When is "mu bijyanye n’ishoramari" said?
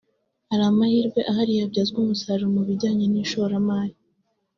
2.55-3.95